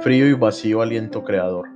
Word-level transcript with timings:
Frío 0.00 0.28
y 0.28 0.32
vacío 0.32 0.80
aliento 0.80 1.24
creador. 1.24 1.70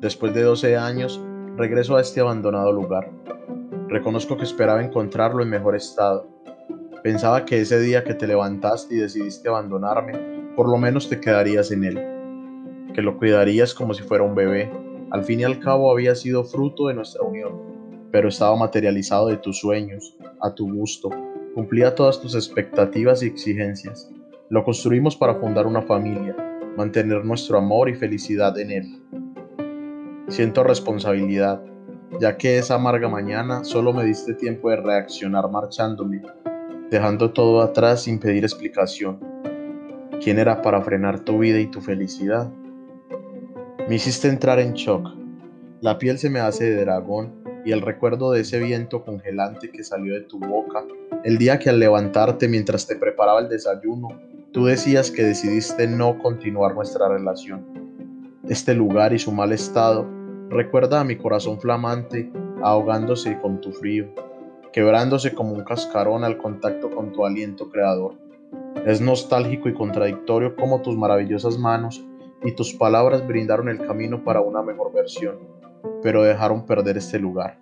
Después 0.00 0.34
de 0.34 0.42
12 0.42 0.76
años, 0.76 1.18
regreso 1.56 1.96
a 1.96 2.02
este 2.02 2.20
abandonado 2.20 2.70
lugar. 2.70 3.10
Reconozco 3.88 4.36
que 4.36 4.44
esperaba 4.44 4.84
encontrarlo 4.84 5.42
en 5.42 5.48
mejor 5.48 5.74
estado. 5.74 6.28
Pensaba 7.02 7.46
que 7.46 7.62
ese 7.62 7.80
día 7.80 8.04
que 8.04 8.12
te 8.12 8.26
levantaste 8.26 8.94
y 8.94 8.98
decidiste 8.98 9.48
abandonarme, 9.48 10.52
por 10.54 10.68
lo 10.68 10.76
menos 10.76 11.08
te 11.08 11.18
quedarías 11.18 11.70
en 11.70 11.84
él. 11.84 12.92
Que 12.92 13.00
lo 13.00 13.16
cuidarías 13.16 13.72
como 13.72 13.94
si 13.94 14.02
fuera 14.02 14.24
un 14.24 14.34
bebé. 14.34 14.70
Al 15.10 15.24
fin 15.24 15.40
y 15.40 15.44
al 15.44 15.60
cabo 15.60 15.90
había 15.90 16.14
sido 16.14 16.44
fruto 16.44 16.88
de 16.88 16.94
nuestra 16.94 17.22
unión, 17.22 17.54
pero 18.12 18.28
estaba 18.28 18.54
materializado 18.54 19.28
de 19.28 19.38
tus 19.38 19.60
sueños, 19.60 20.14
a 20.42 20.54
tu 20.54 20.70
gusto, 20.70 21.08
cumplía 21.54 21.94
todas 21.94 22.20
tus 22.20 22.34
expectativas 22.34 23.22
y 23.22 23.28
exigencias. 23.28 24.10
Lo 24.50 24.62
construimos 24.62 25.16
para 25.16 25.36
fundar 25.36 25.66
una 25.66 25.82
familia, 25.82 26.36
mantener 26.78 27.24
nuestro 27.24 27.58
amor 27.58 27.88
y 27.88 27.96
felicidad 27.96 28.56
en 28.56 28.70
él. 28.70 29.02
Siento 30.28 30.62
responsabilidad, 30.62 31.60
ya 32.20 32.36
que 32.36 32.56
esa 32.56 32.76
amarga 32.76 33.08
mañana 33.08 33.64
solo 33.64 33.92
me 33.92 34.04
diste 34.04 34.32
tiempo 34.32 34.70
de 34.70 34.76
reaccionar 34.76 35.50
marchándome, 35.50 36.22
dejando 36.88 37.32
todo 37.32 37.62
atrás 37.62 38.04
sin 38.04 38.20
pedir 38.20 38.44
explicación. 38.44 39.18
¿Quién 40.22 40.38
era 40.38 40.62
para 40.62 40.80
frenar 40.80 41.18
tu 41.18 41.40
vida 41.40 41.58
y 41.58 41.66
tu 41.66 41.80
felicidad? 41.80 42.48
Me 43.88 43.96
hiciste 43.96 44.28
entrar 44.28 44.60
en 44.60 44.74
shock. 44.74 45.08
La 45.80 45.98
piel 45.98 46.16
se 46.18 46.30
me 46.30 46.38
hace 46.38 46.70
de 46.70 46.82
dragón 46.82 47.42
y 47.64 47.72
el 47.72 47.80
recuerdo 47.80 48.30
de 48.30 48.42
ese 48.42 48.60
viento 48.60 49.04
congelante 49.04 49.72
que 49.72 49.82
salió 49.82 50.14
de 50.14 50.20
tu 50.20 50.38
boca 50.38 50.84
el 51.24 51.38
día 51.38 51.58
que 51.58 51.70
al 51.70 51.80
levantarte 51.80 52.46
mientras 52.46 52.86
te 52.86 52.94
preparaba 52.94 53.40
el 53.40 53.48
desayuno 53.48 54.27
Tú 54.50 54.64
decías 54.64 55.10
que 55.10 55.24
decidiste 55.24 55.86
no 55.86 56.18
continuar 56.18 56.74
nuestra 56.74 57.06
relación. 57.06 57.66
Este 58.48 58.72
lugar 58.72 59.12
y 59.12 59.18
su 59.18 59.30
mal 59.30 59.52
estado 59.52 60.08
recuerda 60.48 61.00
a 61.00 61.04
mi 61.04 61.16
corazón 61.16 61.60
flamante 61.60 62.32
ahogándose 62.62 63.38
con 63.40 63.60
tu 63.60 63.72
frío, 63.72 64.06
quebrándose 64.72 65.34
como 65.34 65.52
un 65.52 65.64
cascarón 65.64 66.24
al 66.24 66.38
contacto 66.38 66.90
con 66.90 67.12
tu 67.12 67.26
aliento 67.26 67.68
creador. 67.68 68.14
Es 68.86 69.02
nostálgico 69.02 69.68
y 69.68 69.74
contradictorio 69.74 70.56
como 70.56 70.80
tus 70.80 70.96
maravillosas 70.96 71.58
manos 71.58 72.02
y 72.42 72.52
tus 72.52 72.72
palabras 72.72 73.26
brindaron 73.26 73.68
el 73.68 73.86
camino 73.86 74.24
para 74.24 74.40
una 74.40 74.62
mejor 74.62 74.94
versión, 74.94 75.36
pero 76.02 76.22
dejaron 76.22 76.64
perder 76.64 76.96
este 76.96 77.18
lugar. 77.18 77.58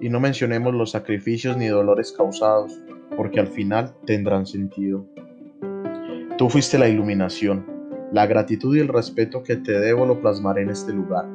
Y 0.00 0.08
no 0.08 0.20
mencionemos 0.20 0.72
los 0.72 0.92
sacrificios 0.92 1.58
ni 1.58 1.66
dolores 1.66 2.12
causados, 2.12 2.80
porque 3.14 3.40
al 3.40 3.48
final 3.48 3.94
tendrán 4.06 4.46
sentido. 4.46 5.04
Tú 6.36 6.50
fuiste 6.50 6.78
la 6.78 6.88
iluminación. 6.88 7.64
La 8.10 8.26
gratitud 8.26 8.76
y 8.76 8.80
el 8.80 8.88
respeto 8.88 9.42
que 9.42 9.54
te 9.54 9.78
debo 9.78 10.04
lo 10.04 10.20
plasmaré 10.20 10.62
en 10.62 10.70
este 10.70 10.92
lugar, 10.92 11.26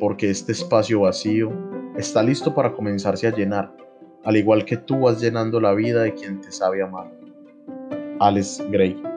porque 0.00 0.30
este 0.30 0.50
espacio 0.50 1.00
vacío 1.00 1.52
está 1.96 2.22
listo 2.22 2.52
para 2.54 2.72
comenzarse 2.72 3.28
a 3.28 3.34
llenar, 3.34 3.72
al 4.24 4.36
igual 4.36 4.64
que 4.64 4.76
tú 4.76 5.00
vas 5.00 5.20
llenando 5.20 5.60
la 5.60 5.74
vida 5.74 6.02
de 6.02 6.14
quien 6.14 6.40
te 6.40 6.50
sabe 6.50 6.82
amar. 6.82 7.10
Alex 8.18 8.62
Gray 8.70 9.11